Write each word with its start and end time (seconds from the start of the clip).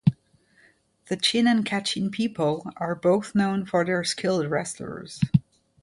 The 1.09 1.15
Chin 1.15 1.45
and 1.45 1.63
Kachin 1.63 2.09
people 2.09 2.71
are 2.77 2.95
both 2.95 3.35
known 3.35 3.67
for 3.67 3.85
their 3.85 4.03
skilled 4.03 4.49
wrestlers. 4.49 5.21